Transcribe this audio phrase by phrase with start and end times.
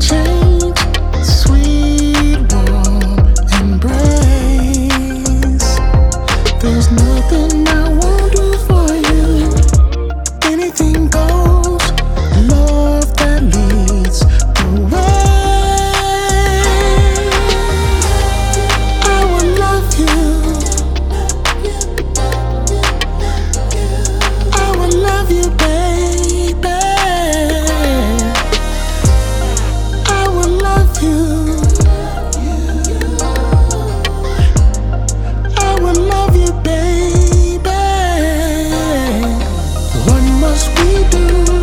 [0.00, 0.27] touch
[40.58, 41.57] cause we do.